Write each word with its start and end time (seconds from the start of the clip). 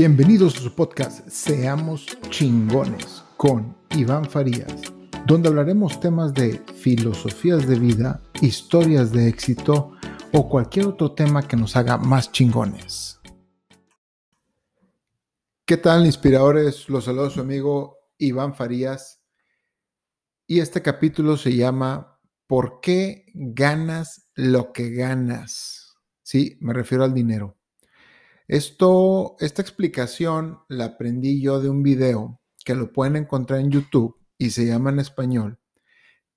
Bienvenidos 0.00 0.56
a 0.56 0.60
su 0.60 0.74
podcast 0.74 1.28
Seamos 1.28 2.06
chingones 2.30 3.22
con 3.36 3.76
Iván 3.90 4.24
Farías, 4.24 4.80
donde 5.26 5.50
hablaremos 5.50 6.00
temas 6.00 6.32
de 6.32 6.58
filosofías 6.74 7.68
de 7.68 7.78
vida, 7.78 8.22
historias 8.40 9.12
de 9.12 9.28
éxito 9.28 9.92
o 10.32 10.48
cualquier 10.48 10.86
otro 10.86 11.12
tema 11.12 11.46
que 11.46 11.58
nos 11.58 11.76
haga 11.76 11.98
más 11.98 12.32
chingones. 12.32 13.20
¿Qué 15.66 15.76
tal, 15.76 16.06
inspiradores? 16.06 16.88
Los 16.88 17.04
saludo 17.04 17.28
su 17.28 17.42
amigo 17.42 17.98
Iván 18.16 18.54
Farías. 18.54 19.20
Y 20.46 20.60
este 20.60 20.80
capítulo 20.80 21.36
se 21.36 21.54
llama 21.54 22.18
¿Por 22.46 22.80
qué 22.80 23.26
ganas 23.34 24.30
lo 24.34 24.72
que 24.72 24.92
ganas? 24.92 25.94
Sí, 26.22 26.56
me 26.62 26.72
refiero 26.72 27.04
al 27.04 27.12
dinero. 27.12 27.59
Esto, 28.50 29.36
esta 29.38 29.62
explicación 29.62 30.58
la 30.68 30.86
aprendí 30.86 31.40
yo 31.40 31.60
de 31.60 31.68
un 31.68 31.84
video 31.84 32.40
que 32.64 32.74
lo 32.74 32.92
pueden 32.92 33.14
encontrar 33.14 33.60
en 33.60 33.70
YouTube 33.70 34.16
y 34.38 34.50
se 34.50 34.66
llama 34.66 34.90
en 34.90 34.98
español 34.98 35.60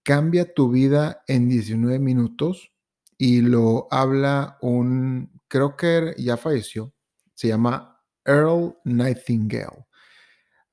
Cambia 0.03 0.53
tu 0.53 0.69
vida 0.69 1.23
en 1.27 1.49
19 1.49 1.97
minutos 1.97 2.71
y 3.17 3.41
lo 3.41 3.87
habla 3.89 4.59
un, 4.61 5.41
creo 5.47 5.75
que 5.75 6.13
ya 6.19 6.37
falleció, 6.37 6.93
se 7.33 7.47
llama 7.47 7.99
Earl 8.25 8.77
Nightingale. 8.83 9.87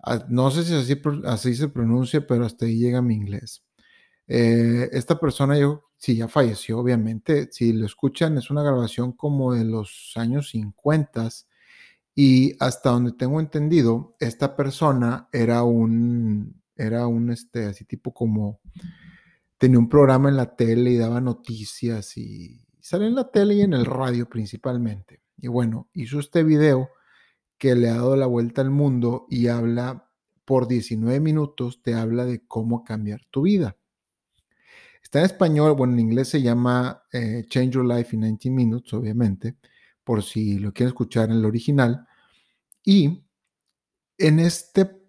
Ah, 0.05 0.27
no 0.29 0.51
sé 0.51 0.65
si 0.65 0.75
así, 0.75 1.01
así 1.25 1.55
se 1.55 1.69
pronuncia, 1.69 2.27
pero 2.27 2.45
hasta 2.45 2.67
ahí 2.67 2.79
llega 2.79 3.01
mi 3.01 3.15
inglés. 3.15 3.65
Eh, 4.29 4.91
esta 4.93 5.19
persona 5.19 5.59
yo 5.59 5.90
sí, 6.01 6.17
ya 6.17 6.29
falleció, 6.29 6.79
obviamente. 6.79 7.49
Si 7.53 7.73
lo 7.75 7.85
escuchan, 7.87 8.39
es 8.39 8.51
una 8.51 8.63
grabación 8.63 9.13
como 9.13 9.55
de 9.55 9.65
los 9.65 10.13
años 10.17 10.51
50 10.51 11.29
y 12.15 12.57
hasta 12.59 12.91
donde 12.91 13.13
tengo 13.13 13.39
entendido, 13.39 14.17
esta 14.19 14.57
persona 14.57 15.29
era 15.31 15.63
un, 15.63 16.63
era 16.75 17.07
un, 17.07 17.31
este, 17.31 17.67
así 17.67 17.85
tipo 17.85 18.13
como, 18.15 18.61
tenía 19.59 19.79
un 19.79 19.89
programa 19.91 20.31
en 20.31 20.37
la 20.37 20.57
tele 20.57 20.91
y 20.91 20.97
daba 20.97 21.21
noticias 21.21 22.17
y 22.17 22.67
sale 22.81 23.07
en 23.07 23.15
la 23.15 23.31
tele 23.31 23.55
y 23.57 23.61
en 23.61 23.75
el 23.75 23.85
radio 23.85 24.29
principalmente. 24.29 25.21
Y 25.37 25.49
bueno, 25.49 25.91
hizo 25.93 26.19
este 26.19 26.43
video 26.43 26.89
que 27.59 27.75
le 27.75 27.91
ha 27.91 27.97
dado 27.97 28.17
la 28.17 28.27
vuelta 28.27 28.63
al 28.63 28.71
mundo 28.71 29.27
y 29.29 29.49
habla 29.49 30.09
por 30.47 30.67
19 30.67 31.21
minutos, 31.21 31.83
te 31.83 31.95
habla 31.95 32.25
de 32.25 32.47
cómo 32.47 32.85
cambiar 32.85 33.21
tu 33.31 33.43
vida. 33.43 33.77
Está 35.11 35.19
en 35.19 35.25
español, 35.25 35.75
bueno, 35.75 35.95
en 35.95 35.99
inglés 35.99 36.29
se 36.29 36.41
llama 36.41 37.03
eh, 37.13 37.45
Change 37.49 37.71
Your 37.71 37.85
Life 37.85 38.15
in 38.15 38.21
90 38.21 38.49
Minutes, 38.49 38.93
obviamente, 38.93 39.57
por 40.05 40.23
si 40.23 40.61
lo 40.61 40.73
quieren 40.73 40.91
escuchar 40.91 41.31
en 41.31 41.39
el 41.39 41.45
original. 41.45 42.07
Y 42.85 43.25
en 44.19 44.39
este 44.39 45.03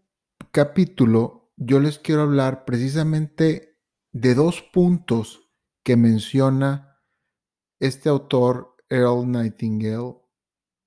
capítulo 0.50 1.52
yo 1.56 1.80
les 1.80 2.00
quiero 2.00 2.24
hablar 2.24 2.66
precisamente 2.66 3.78
de 4.12 4.34
dos 4.34 4.64
puntos 4.74 5.52
que 5.84 5.98
menciona 5.98 6.98
este 7.80 8.10
autor 8.10 8.76
Earl 8.90 9.30
Nightingale 9.30 10.16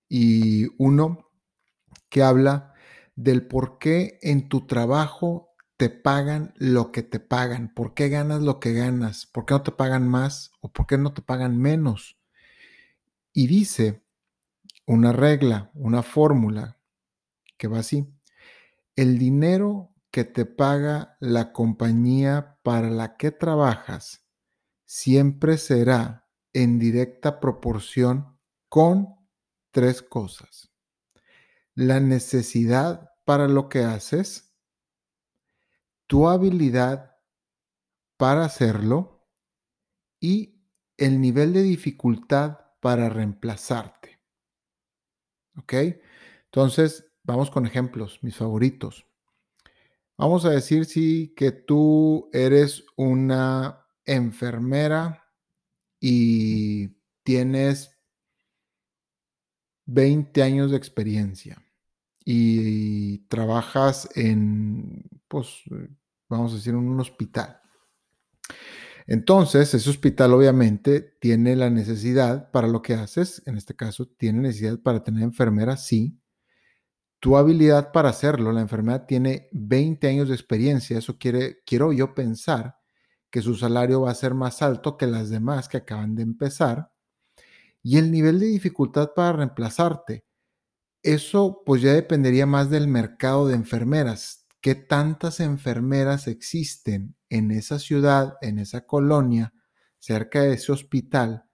y 0.09 0.67
uno 0.77 1.31
que 2.09 2.25
habla 2.25 2.75
del 3.15 3.47
por 3.47 3.79
qué 3.79 4.19
en 4.23 4.48
tu 4.48 4.67
trabajo 4.67 5.53
te 5.84 5.90
pagan 5.90 6.54
lo 6.56 6.92
que 6.92 7.02
te 7.02 7.20
pagan, 7.20 7.74
por 7.74 7.92
qué 7.92 8.08
ganas 8.08 8.40
lo 8.40 8.58
que 8.58 8.72
ganas, 8.72 9.27
por 9.27 9.44
qué 9.44 9.52
no 9.52 9.62
te 9.62 9.70
pagan 9.70 10.08
más 10.08 10.50
o 10.62 10.72
por 10.72 10.86
qué 10.86 10.96
no 10.96 11.12
te 11.12 11.20
pagan 11.20 11.58
menos. 11.58 12.18
Y 13.34 13.48
dice 13.48 14.02
una 14.86 15.12
regla, 15.12 15.70
una 15.74 16.02
fórmula 16.02 16.80
que 17.58 17.68
va 17.68 17.80
así. 17.80 18.10
El 18.96 19.18
dinero 19.18 19.92
que 20.10 20.24
te 20.24 20.46
paga 20.46 21.18
la 21.20 21.52
compañía 21.52 22.58
para 22.62 22.89
la 22.89 23.18
que 23.18 23.30
trabajas 23.30 24.24
siempre 24.86 25.58
será 25.58 26.30
en 26.55 26.78
directa 26.78 27.40
proporción 27.40 28.39
con 28.70 29.17
tres 29.70 30.00
cosas. 30.00 30.73
La 31.74 32.00
necesidad 32.00 33.11
para 33.27 33.48
lo 33.48 33.68
que 33.68 33.84
haces, 33.84 34.54
tu 36.07 36.29
habilidad 36.29 37.17
para 38.17 38.45
hacerlo 38.45 39.29
y 40.20 40.63
el 40.97 41.20
nivel 41.20 41.53
de 41.53 41.63
dificultad 41.63 42.59
para 42.81 43.09
reemplazarte. 43.09 44.20
¿Ok? 45.57 45.75
Entonces, 46.45 47.11
vamos 47.23 47.51
con 47.51 47.67
ejemplos, 47.67 48.19
mis 48.23 48.37
favoritos. 48.37 49.07
Vamos 50.17 50.45
a 50.45 50.51
decir, 50.51 50.85
sí, 50.85 51.35
que 51.37 51.51
tú 51.51 52.31
eres 52.33 52.85
una 52.97 53.86
enfermera 54.05 55.33
y 55.98 56.89
tienes 57.25 57.98
20 59.86 60.42
años 60.42 60.71
de 60.71 60.77
experiencia 60.77 61.65
y 62.24 63.27
trabajas 63.29 64.08
en, 64.14 65.05
pues, 65.29 65.62
vamos 66.29 66.52
a 66.52 66.57
decir, 66.57 66.74
un 66.74 66.98
hospital. 66.98 67.61
Entonces, 69.07 69.74
ese 69.74 69.90
hospital 69.90 70.33
obviamente 70.33 71.01
tiene 71.20 71.57
la 71.57 71.68
necesidad 71.68 72.51
para 72.51 72.68
lo 72.68 72.80
que 72.80 72.95
haces, 72.95 73.42
en 73.46 73.57
este 73.57 73.77
caso, 73.77 74.07
tiene 74.07 74.40
necesidad 74.40 74.79
para 74.80 75.02
tener 75.05 75.23
enfermeras, 75.23 75.86
sí. 75.86 76.18
Tu 77.20 77.36
habilidad 77.36 77.92
para 77.92 78.11
hacerlo, 78.11 78.52
la 78.52 78.61
enfermera 78.62 79.06
tiene 79.06 79.48
20 79.52 80.08
años 80.08 80.29
de 80.29 80.35
experiencia, 80.35 80.98
eso 80.98 81.18
quiere, 81.18 81.58
quiero 81.67 81.92
yo 81.92 82.14
pensar 82.14 82.77
que 83.30 83.42
su 83.42 83.55
salario 83.56 84.02
va 84.02 84.11
a 84.11 84.14
ser 84.14 84.35
más 84.35 84.62
alto 84.62 84.96
que 84.96 85.06
las 85.06 85.29
demás 85.29 85.68
que 85.68 85.79
acaban 85.79 86.14
de 86.14 86.23
empezar. 86.23 86.92
Y 87.83 87.98
el 87.98 88.11
nivel 88.11 88.39
de 88.41 88.46
dificultad 88.46 89.12
para 89.14 89.33
reemplazarte, 89.33 90.24
eso 91.05 91.63
pues 91.65 91.83
ya 91.83 91.92
dependería 91.92 92.47
más 92.47 92.70
del 92.70 92.89
mercado 92.89 93.47
de 93.47 93.55
enfermeras. 93.55 94.47
¿Qué 94.63 94.75
tantas 94.75 95.41
enfermeras 95.41 96.27
existen 96.27 97.15
en 97.29 97.51
esa 97.51 97.79
ciudad, 97.79 98.39
en 98.41 98.59
esa 98.59 98.87
colonia, 98.87 99.53
cerca 99.98 100.41
de 100.41 100.55
ese 100.55 100.73
hospital 100.73 101.45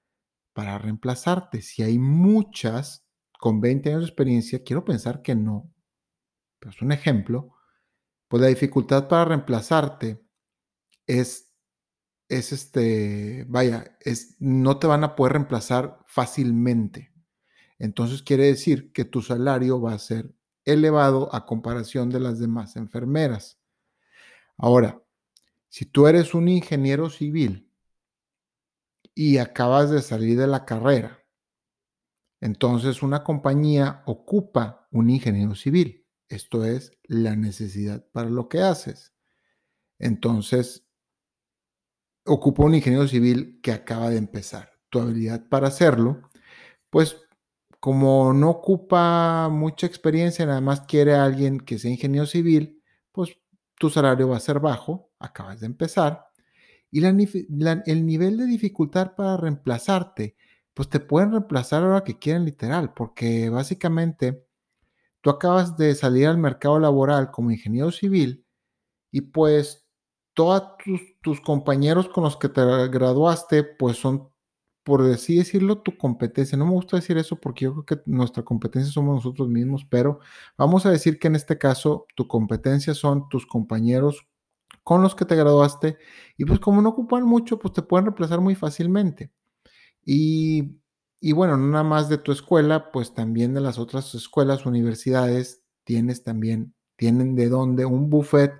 para 0.53 0.79
reemplazarte? 0.79 1.63
Si 1.63 1.83
hay 1.83 1.99
muchas 1.99 3.05
con 3.41 3.61
20 3.61 3.89
años 3.89 4.03
de 4.03 4.09
experiencia, 4.09 4.63
quiero 4.63 4.85
pensar 4.85 5.21
que 5.21 5.35
no. 5.35 5.75
Pero 6.61 6.71
es 6.71 6.81
un 6.81 6.93
ejemplo. 6.93 7.53
Pues 8.29 8.41
la 8.41 8.49
dificultad 8.49 9.09
para 9.09 9.25
reemplazarte 9.25 10.25
es, 11.09 11.53
es 12.29 12.53
este, 12.53 13.45
vaya, 13.49 13.97
es, 14.01 14.37
no 14.39 14.79
te 14.79 14.87
van 14.87 15.03
a 15.03 15.17
poder 15.17 15.33
reemplazar 15.33 15.99
fácilmente. 16.07 17.10
Entonces 17.81 18.23
quiere 18.23 18.45
decir 18.45 18.93
que 18.93 19.07
tu 19.07 19.23
salario 19.23 19.81
va 19.81 19.95
a 19.95 19.99
ser 19.99 20.35
elevado 20.67 21.35
a 21.35 21.47
comparación 21.47 22.11
de 22.11 22.21
las 22.21 22.39
demás 22.39 22.77
enfermeras. 22.77 23.59
Ahora, 24.59 25.03
si 25.71 25.87
tú 25.87 26.07
eres 26.07 26.35
un 26.35 26.49
ingeniero 26.49 27.09
civil 27.09 27.73
y 29.15 29.39
acabas 29.39 29.91
de 29.91 30.03
salir 30.03 30.39
de 30.39 30.47
la 30.47 30.67
carrera, 30.67 31.25
entonces 32.43 33.03
una 33.03 33.25
compañía 33.25 34.03
ocupa 34.05 34.87
un 34.91 35.09
ingeniero 35.09 35.55
civil. 35.55 36.07
Esto 36.29 36.67
es 36.67 36.93
la 37.05 37.35
necesidad 37.35 38.07
para 38.13 38.29
lo 38.29 38.51
que 38.51 38.61
haces. 38.61 39.15
Entonces, 39.99 40.87
ocupa 42.27 42.65
un 42.65 42.75
ingeniero 42.75 43.09
civil 43.09 43.59
que 43.63 43.73
acaba 43.73 44.11
de 44.11 44.19
empezar. 44.19 44.71
Tu 44.91 45.01
habilidad 45.01 45.49
para 45.49 45.69
hacerlo, 45.69 46.29
pues 46.91 47.17
como 47.81 48.33
no 48.35 48.51
ocupa 48.51 49.49
mucha 49.51 49.87
experiencia, 49.87 50.47
nada 50.47 50.61
más 50.61 50.83
quiere 50.83 51.15
alguien 51.15 51.59
que 51.61 51.79
sea 51.79 51.91
ingeniero 51.91 52.27
civil, 52.27 52.83
pues 53.11 53.39
tu 53.77 53.91
salario 53.91 54.29
va 54.29 54.37
a 54.37 54.41
ser 54.41 54.61
bajo, 54.61 55.11
acabas 55.19 55.61
de 55.61 55.67
empezar, 55.67 56.27
y 56.91 57.05
el 57.05 57.17
nivel 57.17 58.37
de 58.37 58.47
dificultad 58.47 59.15
para 59.15 59.37
reemplazarte, 59.37 60.37
pues 60.75 60.89
te 60.89 61.01
pueden 61.01 61.33
reemplazar 61.33 61.83
ahora 61.83 62.05
que 62.05 62.19
quieren 62.19 62.45
literal, 62.45 62.93
porque 62.95 63.49
básicamente 63.49 64.45
tú 65.21 65.31
acabas 65.31 65.77
de 65.77 65.95
salir 65.95 66.27
al 66.27 66.39
mercado 66.39 66.79
laboral 66.79 67.31
como 67.31 67.51
ingeniero 67.51 67.91
civil 67.93 68.47
y 69.11 69.23
pues 69.23 69.87
todos 70.35 70.75
tus 71.23 71.41
compañeros 71.41 72.09
con 72.09 72.25
los 72.25 72.37
que 72.37 72.49
te 72.49 72.63
graduaste, 72.89 73.65
pues 73.65 73.97
son 73.97 74.31
por 74.85 75.03
así 75.03 75.37
decirlo, 75.37 75.83
tu 75.83 75.97
competencia. 75.97 76.57
No 76.59 76.67
me 76.67 76.73
gusta 76.73 76.97
decir 76.97 77.19
eso 77.19 77.37
porque 77.37 77.67
yo 77.67 77.85
creo 77.85 77.87
que 77.87 78.11
nuestra 78.11 78.43
competencia 78.45 78.93
somos 78.93 79.17
nosotros 79.17 79.49
mismos, 79.49 79.87
pero 79.89 80.21
vamos 80.59 80.87
a 80.87 80.91
decir 80.91 81.19
que 81.19 81.29
en 81.29 81.37
este 81.37 81.59
caso 81.59 82.07
tu 82.17 82.27
competencia 82.29 82.95
son 82.95 83.29
tus 83.29 83.47
compañeros 83.47 84.27
con 84.85 85.03
los 85.03 85.15
que 85.15 85.25
te 85.27 85.37
graduaste 85.37 85.99
y 86.37 86.45
pues 86.45 86.61
como 86.61 86.83
no 86.83 86.91
ocupan 86.91 87.25
mucho, 87.25 87.59
pues 87.59 87.75
te 87.75 87.83
pueden 87.83 88.07
reemplazar 88.07 88.41
muy 88.41 88.55
fácilmente. 88.55 89.31
Y 90.05 90.81
y 91.21 91.33
bueno, 91.33 91.57
no 91.59 91.67
nada 91.69 91.85
más 91.85 92.09
de 92.09 92.17
tu 92.19 92.33
escuela, 92.33 92.91
pues 92.93 93.13
también 93.15 93.53
de 93.53 93.61
las 93.61 93.79
otras 93.79 94.15
escuelas, 94.15 94.65
universidades, 94.65 95.63
tienes 95.85 96.25
también, 96.25 96.75
tienen 96.97 97.37
de 97.37 97.49
dónde 97.51 97.85
un 97.85 98.09
buffet 98.09 98.53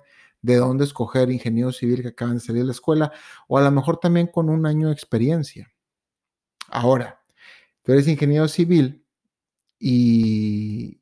de 0.43 0.55
dónde 0.57 0.85
escoger 0.85 1.29
ingeniero 1.31 1.71
civil 1.71 2.01
que 2.01 2.09
acaban 2.09 2.35
de 2.35 2.39
salir 2.41 2.61
de 2.63 2.67
la 2.67 2.71
escuela, 2.73 3.11
o 3.47 3.57
a 3.57 3.61
lo 3.61 3.71
mejor 3.71 3.97
también 3.97 4.27
con 4.27 4.49
un 4.49 4.65
año 4.65 4.87
de 4.87 4.93
experiencia. 4.93 5.70
Ahora, 6.71 7.21
tú 7.83 7.91
eres 7.91 8.07
ingeniero 8.07 8.47
civil 8.47 9.05
y, 9.79 10.99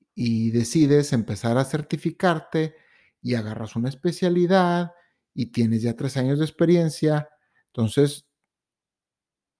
decides 0.51 1.13
empezar 1.13 1.57
a 1.57 1.63
certificarte 1.63 2.75
y 3.21 3.35
agarras 3.35 3.75
una 3.75 3.87
especialidad 3.87 4.91
y 5.33 5.47
tienes 5.51 5.81
ya 5.83 5.95
tres 5.95 6.17
años 6.17 6.39
de 6.39 6.45
experiencia, 6.45 7.29
entonces 7.67 8.27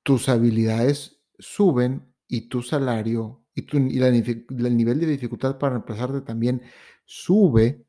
tus 0.03 0.27
habilidades 0.27 1.21
suben 1.37 2.13
y 2.27 2.49
tu 2.49 2.61
salario 2.61 3.45
y 3.55 3.65
el 3.71 4.77
nivel 4.77 4.99
de 4.99 5.05
dificultad 5.05 5.57
para 5.57 5.75
reemplazarte 5.75 6.21
también 6.21 6.61
sube 7.05 7.85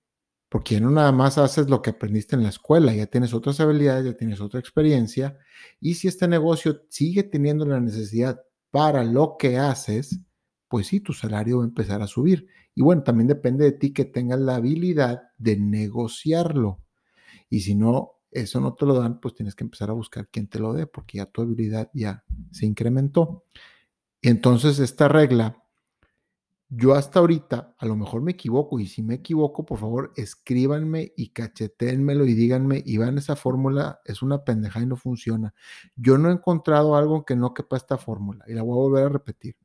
porque 0.51 0.81
no 0.81 0.91
nada 0.91 1.13
más 1.13 1.39
haces 1.39 1.71
lo 1.71 1.81
que 1.81 1.91
aprendiste 1.91 2.35
en 2.35 2.43
la 2.43 2.49
escuela, 2.49 2.93
ya 2.93 3.07
tienes 3.07 3.33
otras 3.33 3.61
habilidades, 3.61 4.05
ya 4.05 4.17
tienes 4.17 4.41
otra 4.41 4.59
experiencia, 4.59 5.39
y 5.81 5.95
si 5.95 6.09
este 6.09 6.27
negocio 6.27 6.83
sigue 6.89 7.23
teniendo 7.23 7.65
la 7.65 7.81
necesidad 7.81 8.43
para 8.71 9.05
lo 9.05 9.37
que 9.39 9.59
haces, 9.59 10.21
pues 10.67 10.89
sí, 10.89 11.01
tu 11.01 11.13
salario 11.13 11.59
va 11.59 11.65
a 11.65 11.69
empezar 11.69 12.03
a 12.03 12.09
subir. 12.09 12.49
Y 12.75 12.83
bueno, 12.83 13.03
también 13.03 13.29
depende 13.29 13.65
de 13.65 13.73
ti 13.73 13.93
que 13.93 14.05
tengas 14.05 14.41
la 14.41 14.57
habilidad 14.57 15.23
de 15.39 15.57
negociarlo. 15.57 16.81
Y 17.49 17.61
si 17.61 17.77
no, 17.77 18.13
eso 18.31 18.61
no 18.61 18.75
te 18.75 18.87
lo 18.87 18.95
dan, 18.95 19.21
pues 19.21 19.35
tienes 19.35 19.55
que 19.55 19.65
empezar 19.65 19.91
a 19.91 19.95
buscar 19.95 20.29
quién 20.31 20.49
te 20.49 20.59
lo 20.59 20.73
dé, 20.73 20.87
porque 20.87 21.19
ya 21.19 21.27
tu 21.27 21.43
habilidad 21.43 21.91
ya 21.95 22.25
se 22.51 22.67
incrementó. 22.67 23.45
Y 24.21 24.29
entonces 24.29 24.81
esta 24.81 25.09
regla 25.09 25.60
yo 26.73 26.95
hasta 26.95 27.19
ahorita, 27.19 27.75
a 27.77 27.87
lo 27.87 27.97
mejor 27.97 28.23
me 28.23 28.31
equivoco, 28.31 28.79
y 28.79 28.87
si 28.87 29.03
me 29.03 29.17
equivoco, 29.17 29.67
por 29.67 29.79
favor, 29.79 30.13
escríbanme 30.15 31.13
y 31.17 31.31
cacheténmelo 31.31 32.25
y 32.25 32.35
díganme, 32.35 32.81
Iván, 32.87 33.19
esa 33.19 33.35
fórmula 33.35 34.01
es 34.05 34.23
una 34.23 34.45
pendeja 34.45 34.81
y 34.81 34.87
no 34.87 34.95
funciona. 34.95 35.53
Yo 35.97 36.17
no 36.17 36.31
he 36.31 36.33
encontrado 36.33 36.95
algo 36.95 37.25
que 37.25 37.35
no 37.35 37.55
quepa 37.55 37.77
esta 37.77 37.99
fórmula, 37.99 38.45
y 38.47 38.55
la 38.55 38.63
voy 38.63 38.75
a 38.75 38.83
volver 38.89 39.05
a 39.07 39.09
repetir. 39.09 39.57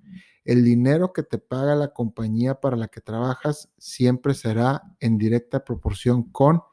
El 0.43 0.63
dinero 0.63 1.13
que 1.13 1.21
te 1.21 1.37
paga 1.37 1.75
la 1.75 1.93
compañía 1.93 2.59
para 2.59 2.75
la 2.75 2.87
que 2.87 3.01
trabajas 3.01 3.71
siempre 3.77 4.33
será 4.33 4.81
en 4.99 5.19
directa 5.19 5.63
proporción 5.63 6.23
con 6.31 6.63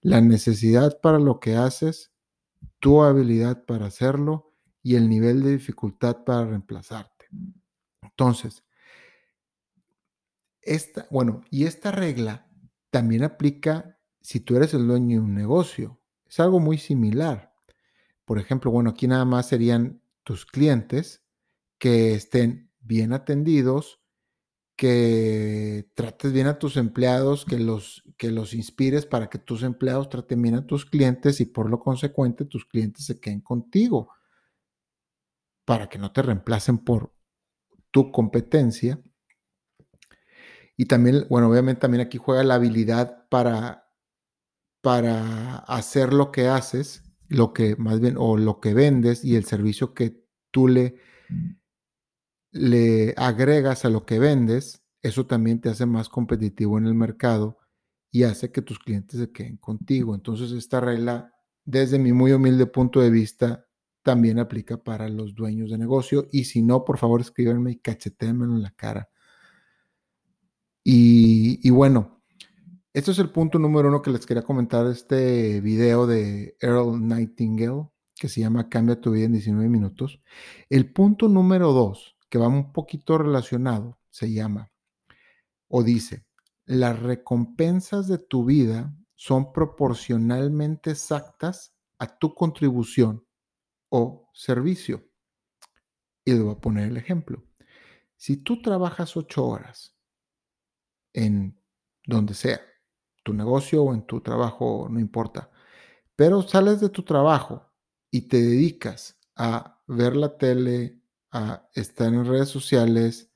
la 0.00 0.22
necesidad 0.22 0.98
para 1.02 1.18
lo 1.18 1.40
que 1.40 1.56
haces, 1.56 2.10
tu 2.80 3.02
habilidad 3.02 3.64
para 3.66 3.86
hacerlo 3.86 4.52
y 4.82 4.96
el 4.96 5.10
nivel 5.10 5.42
de 5.42 5.52
dificultad 5.52 6.24
para 6.24 6.46
reemplazarte. 6.46 7.26
Entonces, 8.02 8.64
esta, 10.64 11.06
bueno, 11.10 11.42
y 11.50 11.64
esta 11.64 11.90
regla 11.90 12.48
también 12.90 13.24
aplica 13.24 13.98
si 14.20 14.40
tú 14.40 14.56
eres 14.56 14.74
el 14.74 14.86
dueño 14.86 15.20
de 15.20 15.24
un 15.26 15.34
negocio. 15.34 16.00
Es 16.26 16.40
algo 16.40 16.60
muy 16.60 16.78
similar. 16.78 17.54
Por 18.24 18.38
ejemplo, 18.38 18.70
bueno, 18.70 18.90
aquí 18.90 19.06
nada 19.06 19.24
más 19.24 19.48
serían 19.48 20.02
tus 20.22 20.46
clientes 20.46 21.22
que 21.78 22.14
estén 22.14 22.70
bien 22.80 23.12
atendidos, 23.12 24.00
que 24.76 25.90
trates 25.94 26.32
bien 26.32 26.46
a 26.46 26.58
tus 26.58 26.76
empleados, 26.76 27.44
que 27.44 27.58
los, 27.58 28.02
que 28.16 28.30
los 28.30 28.54
inspires 28.54 29.06
para 29.06 29.28
que 29.28 29.38
tus 29.38 29.62
empleados 29.62 30.08
traten 30.08 30.42
bien 30.42 30.54
a 30.54 30.66
tus 30.66 30.86
clientes 30.86 31.40
y 31.40 31.46
por 31.46 31.70
lo 31.70 31.78
consecuente 31.78 32.44
tus 32.44 32.64
clientes 32.64 33.04
se 33.04 33.20
queden 33.20 33.40
contigo 33.40 34.10
para 35.64 35.88
que 35.88 35.98
no 35.98 36.12
te 36.12 36.22
reemplacen 36.22 36.78
por 36.78 37.14
tu 37.90 38.10
competencia 38.10 39.00
y 40.76 40.86
también, 40.86 41.26
bueno, 41.28 41.48
obviamente 41.48 41.80
también 41.80 42.02
aquí 42.02 42.18
juega 42.18 42.42
la 42.42 42.54
habilidad 42.54 43.28
para, 43.28 43.88
para 44.82 45.58
hacer 45.58 46.12
lo 46.12 46.32
que 46.32 46.48
haces, 46.48 47.04
lo 47.28 47.52
que 47.52 47.76
más 47.76 48.00
bien, 48.00 48.16
o 48.18 48.36
lo 48.36 48.60
que 48.60 48.74
vendes 48.74 49.24
y 49.24 49.36
el 49.36 49.44
servicio 49.44 49.94
que 49.94 50.24
tú 50.50 50.68
le, 50.68 50.96
le 52.50 53.14
agregas 53.16 53.84
a 53.84 53.90
lo 53.90 54.04
que 54.04 54.18
vendes, 54.18 54.82
eso 55.00 55.26
también 55.26 55.60
te 55.60 55.68
hace 55.68 55.86
más 55.86 56.08
competitivo 56.08 56.78
en 56.78 56.86
el 56.86 56.94
mercado 56.94 57.58
y 58.10 58.24
hace 58.24 58.50
que 58.50 58.62
tus 58.62 58.78
clientes 58.78 59.20
se 59.20 59.30
queden 59.30 59.58
contigo. 59.58 60.14
Entonces, 60.14 60.52
esta 60.52 60.80
regla, 60.80 61.32
desde 61.64 61.98
mi 61.98 62.12
muy 62.12 62.32
humilde 62.32 62.66
punto 62.66 63.00
de 63.00 63.10
vista, 63.10 63.66
también 64.02 64.38
aplica 64.38 64.82
para 64.82 65.08
los 65.08 65.34
dueños 65.34 65.70
de 65.70 65.78
negocio. 65.78 66.28
Y 66.30 66.44
si 66.44 66.62
no, 66.62 66.84
por 66.84 66.98
favor, 66.98 67.20
escríbanme 67.20 67.72
y 67.72 67.78
cachetéenmelo 67.78 68.54
en 68.54 68.62
la 68.62 68.70
cara 68.72 69.08
y, 70.84 71.70
bueno, 71.70 72.22
esto 72.92 73.10
es 73.10 73.18
el 73.18 73.30
punto 73.30 73.58
número 73.58 73.88
uno 73.88 74.02
que 74.02 74.10
les 74.10 74.26
quería 74.26 74.42
comentar 74.42 74.86
este 74.86 75.60
video 75.60 76.06
de 76.06 76.56
Earl 76.60 77.06
Nightingale, 77.06 77.88
que 78.14 78.28
se 78.28 78.40
llama 78.40 78.68
Cambia 78.68 79.00
tu 79.00 79.12
vida 79.12 79.24
en 79.24 79.32
19 79.32 79.68
minutos. 79.68 80.20
El 80.68 80.92
punto 80.92 81.28
número 81.28 81.72
dos, 81.72 82.16
que 82.28 82.38
va 82.38 82.48
un 82.48 82.72
poquito 82.72 83.18
relacionado, 83.18 83.98
se 84.10 84.32
llama 84.32 84.70
o 85.68 85.82
dice, 85.82 86.24
las 86.66 87.00
recompensas 87.00 88.06
de 88.06 88.18
tu 88.18 88.44
vida 88.44 88.94
son 89.16 89.52
proporcionalmente 89.52 90.92
exactas 90.92 91.74
a 91.98 92.16
tu 92.18 92.32
contribución 92.32 93.26
o 93.88 94.30
servicio. 94.32 95.04
Y 96.24 96.32
le 96.32 96.42
voy 96.42 96.52
a 96.52 96.60
poner 96.60 96.90
el 96.90 96.96
ejemplo. 96.96 97.42
Si 98.16 98.36
tú 98.36 98.62
trabajas 98.62 99.16
ocho 99.16 99.44
horas 99.46 99.96
en 101.14 101.58
donde 102.06 102.34
sea, 102.34 102.60
tu 103.22 103.32
negocio 103.32 103.82
o 103.84 103.94
en 103.94 104.02
tu 104.06 104.20
trabajo, 104.20 104.88
no 104.90 105.00
importa. 105.00 105.50
Pero 106.16 106.42
sales 106.42 106.80
de 106.80 106.90
tu 106.90 107.02
trabajo 107.02 107.72
y 108.10 108.28
te 108.28 108.42
dedicas 108.42 109.18
a 109.36 109.80
ver 109.86 110.14
la 110.16 110.36
tele, 110.36 111.00
a 111.32 111.66
estar 111.74 112.08
en 112.12 112.26
redes 112.26 112.50
sociales, 112.50 113.32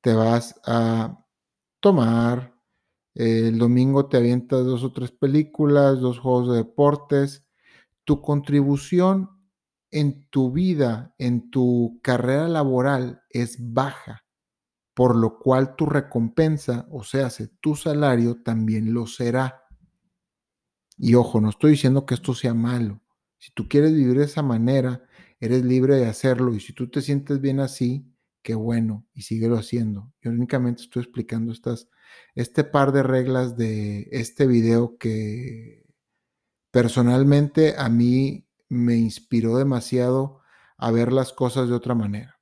te 0.00 0.14
vas 0.14 0.60
a 0.66 1.24
tomar, 1.80 2.54
el 3.14 3.58
domingo 3.58 4.08
te 4.08 4.16
avientas 4.16 4.64
dos 4.64 4.84
o 4.84 4.92
tres 4.92 5.12
películas, 5.12 6.00
dos 6.00 6.18
juegos 6.18 6.50
de 6.50 6.58
deportes, 6.58 7.46
tu 8.04 8.20
contribución 8.22 9.30
en 9.90 10.28
tu 10.28 10.52
vida, 10.52 11.14
en 11.18 11.50
tu 11.50 12.00
carrera 12.02 12.48
laboral 12.48 13.22
es 13.30 13.56
baja 13.58 14.27
por 14.98 15.14
lo 15.14 15.38
cual 15.38 15.76
tu 15.76 15.86
recompensa, 15.86 16.88
o 16.90 17.04
sea, 17.04 17.30
tu 17.60 17.76
salario, 17.76 18.42
también 18.42 18.92
lo 18.92 19.06
será. 19.06 19.62
Y 20.96 21.14
ojo, 21.14 21.40
no 21.40 21.50
estoy 21.50 21.70
diciendo 21.70 22.04
que 22.04 22.14
esto 22.14 22.34
sea 22.34 22.52
malo. 22.52 23.00
Si 23.38 23.52
tú 23.52 23.68
quieres 23.68 23.92
vivir 23.92 24.18
de 24.18 24.24
esa 24.24 24.42
manera, 24.42 25.04
eres 25.38 25.64
libre 25.64 25.94
de 25.94 26.06
hacerlo. 26.06 26.52
Y 26.52 26.58
si 26.58 26.72
tú 26.72 26.90
te 26.90 27.00
sientes 27.00 27.40
bien 27.40 27.60
así, 27.60 28.12
qué 28.42 28.56
bueno, 28.56 29.06
y 29.14 29.22
síguelo 29.22 29.56
haciendo. 29.56 30.12
Yo 30.20 30.32
únicamente 30.32 30.82
estoy 30.82 31.04
explicando 31.04 31.52
estas, 31.52 31.88
este 32.34 32.64
par 32.64 32.90
de 32.90 33.04
reglas 33.04 33.56
de 33.56 34.08
este 34.10 34.48
video 34.48 34.98
que 34.98 35.86
personalmente 36.72 37.76
a 37.78 37.88
mí 37.88 38.48
me 38.68 38.96
inspiró 38.96 39.58
demasiado 39.58 40.40
a 40.76 40.90
ver 40.90 41.12
las 41.12 41.32
cosas 41.32 41.68
de 41.68 41.76
otra 41.76 41.94
manera. 41.94 42.37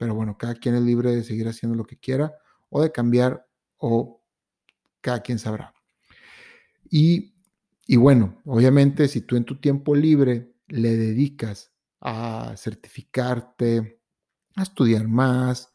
Pero 0.00 0.14
bueno, 0.14 0.38
cada 0.38 0.54
quien 0.54 0.74
es 0.76 0.80
libre 0.80 1.14
de 1.14 1.22
seguir 1.22 1.46
haciendo 1.46 1.76
lo 1.76 1.84
que 1.84 1.98
quiera 1.98 2.34
o 2.70 2.80
de 2.80 2.90
cambiar 2.90 3.46
o 3.76 4.24
cada 5.02 5.20
quien 5.20 5.38
sabrá. 5.38 5.74
Y, 6.90 7.34
y 7.86 7.96
bueno, 7.96 8.40
obviamente 8.46 9.08
si 9.08 9.20
tú 9.20 9.36
en 9.36 9.44
tu 9.44 9.60
tiempo 9.60 9.94
libre 9.94 10.54
le 10.68 10.96
dedicas 10.96 11.74
a 12.00 12.54
certificarte, 12.56 14.00
a 14.56 14.62
estudiar 14.62 15.06
más, 15.06 15.70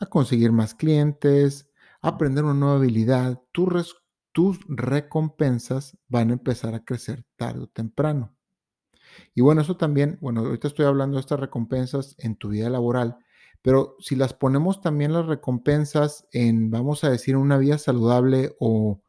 a 0.00 0.06
conseguir 0.06 0.50
más 0.50 0.74
clientes, 0.74 1.70
a 2.02 2.08
aprender 2.08 2.42
una 2.42 2.54
nueva 2.54 2.78
habilidad, 2.78 3.40
tus, 3.52 3.94
tus 4.32 4.58
recompensas 4.66 5.96
van 6.08 6.30
a 6.30 6.32
empezar 6.32 6.74
a 6.74 6.84
crecer 6.84 7.24
tarde 7.36 7.60
o 7.60 7.68
temprano. 7.68 8.34
Y 9.36 9.40
bueno, 9.40 9.60
eso 9.60 9.76
también, 9.76 10.18
bueno, 10.20 10.40
ahorita 10.40 10.66
estoy 10.66 10.86
hablando 10.86 11.14
de 11.14 11.20
estas 11.20 11.38
recompensas 11.38 12.16
en 12.18 12.34
tu 12.34 12.48
vida 12.48 12.68
laboral, 12.70 13.18
pero 13.62 13.96
si 13.98 14.16
las 14.16 14.34
ponemos 14.34 14.80
también 14.80 15.12
las 15.12 15.26
recompensas 15.26 16.26
en, 16.32 16.70
vamos 16.70 17.04
a 17.04 17.10
decir, 17.10 17.36
una 17.36 17.58
vida 17.58 17.78
saludable 17.78 18.54
o, 18.60 19.02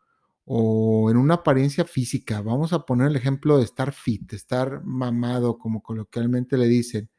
en 1.09 1.17
una 1.17 1.35
apariencia 1.35 1.85
física, 1.85 2.41
vamos 2.41 2.73
a 2.73 2.85
poner 2.85 3.07
el 3.07 3.15
ejemplo 3.15 3.57
de 3.57 3.63
estar 3.63 3.93
fit, 3.93 4.33
estar 4.33 4.83
mamado, 4.83 5.59
como 5.59 5.83
coloquialmente 5.83 6.57
le 6.57 6.67
dicen. 6.67 7.11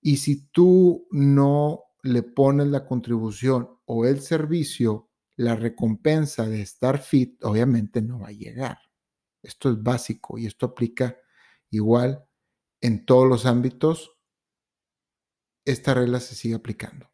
Y 0.00 0.16
si 0.16 0.46
tú 0.46 1.06
no 1.10 1.82
le 2.02 2.22
pones 2.22 2.68
la 2.68 2.86
contribución 2.86 3.68
o 3.84 4.06
el 4.06 4.20
servicio, 4.20 5.10
la 5.36 5.56
recompensa 5.56 6.46
de 6.46 6.62
estar 6.62 6.98
fit, 6.98 7.42
obviamente 7.44 8.00
no 8.00 8.20
va 8.20 8.28
a 8.28 8.32
llegar. 8.32 8.78
Esto 9.42 9.70
es 9.70 9.82
básico 9.82 10.38
y 10.38 10.46
esto 10.46 10.66
aplica 10.66 11.18
igual 11.68 12.24
en 12.80 13.04
todos 13.04 13.28
los 13.28 13.44
ámbitos 13.44 14.13
esta 15.64 15.94
regla 15.94 16.20
se 16.20 16.34
sigue 16.34 16.54
aplicando. 16.54 17.10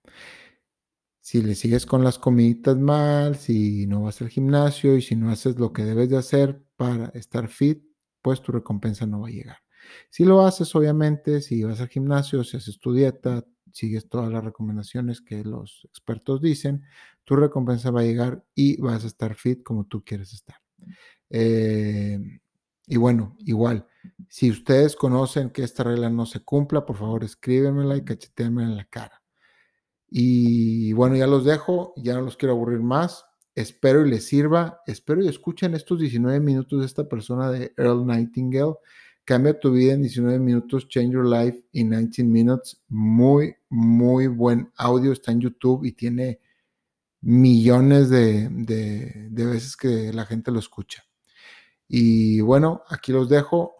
Si 1.21 1.43
le 1.43 1.55
sigues 1.55 1.87
con 1.87 2.03
las 2.03 2.19
comiditas 2.19 2.77
mal, 2.77 3.37
si 3.37 3.87
no 3.87 4.03
vas 4.03 4.21
al 4.23 4.31
gimnasio 4.31 4.97
y 4.97 5.03
si 5.03 5.17
no 5.17 5.31
haces 5.31 5.59
lo 5.59 5.73
que 5.73 5.85
debes 5.85 6.09
de 6.09 6.17
hacer 6.17 6.65
para 6.77 7.07
estar 7.15 7.49
fit, 7.49 7.85
pues 8.23 8.41
tu 8.41 8.53
recompensa 8.53 9.07
no 9.07 9.21
va 9.21 9.29
a 9.29 9.31
llegar. 9.31 9.59
Si 10.09 10.25
lo 10.25 10.45
haces, 10.45 10.75
obviamente, 10.75 11.41
si 11.41 11.63
vas 11.63 11.81
al 11.81 11.89
gimnasio, 11.89 12.43
si 12.45 12.57
haces 12.57 12.79
tu 12.81 12.93
dieta, 12.93 13.45
sigues 13.73 14.09
todas 14.09 14.33
las 14.33 14.43
recomendaciones 14.45 15.21
que 15.21 15.45
los 15.45 15.83
expertos 15.85 16.41
dicen, 16.41 16.83
tu 17.25 17.37
recompensa 17.37 17.91
va 17.91 18.01
a 18.01 18.05
llegar 18.05 18.45
y 18.55 18.81
vas 18.81 19.05
a 19.05 19.07
estar 19.07 19.35
fit 19.35 19.63
como 19.63 19.87
tú 19.87 20.03
quieres 20.05 20.33
estar. 20.33 20.57
Eh, 21.31 22.19
y 22.87 22.97
bueno, 22.97 23.37
igual, 23.41 23.87
si 24.29 24.51
ustedes 24.51 24.97
conocen 24.97 25.51
que 25.51 25.63
esta 25.63 25.85
regla 25.85 26.09
no 26.11 26.27
se 26.27 26.41
cumpla, 26.41 26.87
por 26.87 26.97
favor 26.97 27.25
escríbenmela 27.25 27.97
y 27.97 28.05
cachetéenmela 28.05 28.69
en 28.69 28.77
la 28.77 28.85
cara. 28.85 29.23
Y 30.09 30.93
bueno, 30.93 31.17
ya 31.17 31.27
los 31.27 31.45
dejo, 31.45 31.95
ya 31.97 32.15
no 32.15 32.23
los 32.23 32.37
quiero 32.37 32.55
aburrir 32.55 32.81
más. 32.81 33.25
Espero 33.55 34.07
y 34.07 34.11
les 34.11 34.27
sirva, 34.27 34.81
espero 34.87 35.23
y 35.23 35.29
escuchen 35.29 35.75
estos 35.75 36.01
19 36.01 36.41
minutos 36.41 36.81
de 36.81 36.87
esta 36.87 37.09
persona 37.09 37.51
de 37.51 37.73
Earl 37.77 38.07
Nightingale. 38.07 38.75
Cambia 39.25 39.59
tu 39.59 39.73
vida 39.73 39.93
en 39.93 40.03
19 40.03 40.39
minutos, 40.39 40.89
Change 40.89 41.13
Your 41.13 41.27
Life 41.27 41.65
in 41.73 41.91
19 41.91 42.33
Minutes. 42.33 42.83
Muy, 42.89 43.55
muy 43.69 44.27
buen 44.27 44.73
audio, 44.77 45.13
está 45.13 45.31
en 45.31 45.41
YouTube 45.41 45.85
y 45.85 45.93
tiene 45.93 46.41
millones 47.21 48.09
de, 48.09 48.49
de 48.49 49.47
veces 49.47 49.77
que 49.77 50.13
la 50.13 50.25
gente 50.25 50.51
lo 50.51 50.59
escucha. 50.59 51.05
Y 51.87 52.41
bueno, 52.41 52.83
aquí 52.89 53.13
los 53.13 53.29
dejo 53.29 53.80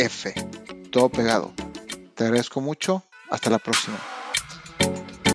F. 0.00 0.32
Todo 0.90 1.10
pegado. 1.10 1.52
Te 2.14 2.24
agradezco 2.24 2.60
mucho. 2.62 3.04
Hasta 3.30 3.50
la 3.50 3.58
próxima. 3.58 3.98